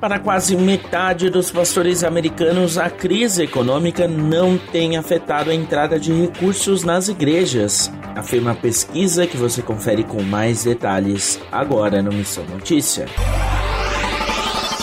[0.00, 6.12] Para quase metade dos pastores americanos, a crise econômica não tem afetado a entrada de
[6.12, 12.44] recursos nas igrejas, afirma a pesquisa que você confere com mais detalhes agora no Missão
[12.44, 13.06] Notícia.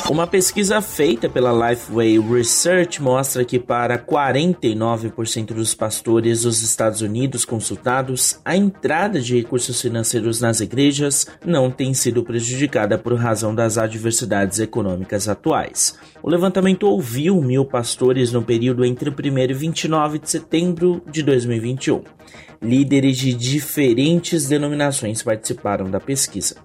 [0.09, 7.45] Uma pesquisa feita pela Lifeway Research mostra que para 49% dos pastores dos Estados Unidos
[7.45, 13.77] consultados, a entrada de recursos financeiros nas igrejas não tem sido prejudicada por razão das
[13.77, 15.97] adversidades econômicas atuais.
[16.21, 22.03] O levantamento ouviu mil pastores no período entre 1 e 29 de setembro de 2021.
[22.61, 26.57] Líderes de diferentes denominações participaram da pesquisa.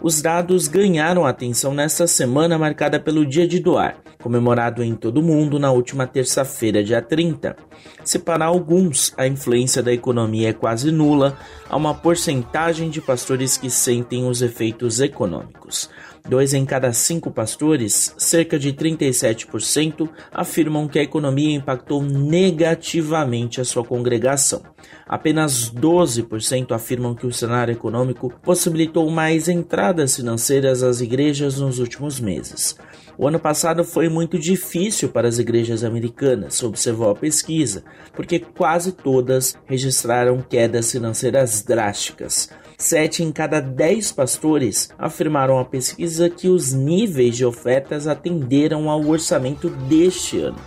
[0.00, 5.22] Os dados ganharam atenção nesta semana marcada pelo Dia de Doar, comemorado em todo o
[5.22, 7.56] mundo na última terça-feira, dia 30.
[8.04, 11.36] Se para alguns a influência da economia é quase nula,
[11.68, 15.88] há uma porcentagem de pastores que sentem os efeitos econômicos.
[16.28, 23.64] Dois em cada cinco pastores, cerca de 37%, afirmam que a economia impactou negativamente a
[23.64, 24.62] sua congregação.
[25.06, 32.20] Apenas 12% afirmam que o cenário econômico possibilitou mais entradas financeiras às igrejas nos últimos
[32.20, 32.76] meses.
[33.16, 38.92] O ano passado foi muito difícil para as igrejas americanas, observou a pesquisa, porque quase
[38.92, 42.50] todas registraram quedas financeiras drásticas.
[42.76, 49.04] Sete em cada dez pastores afirmaram à pesquisa que os níveis de ofertas atenderam ao
[49.04, 50.58] orçamento deste ano.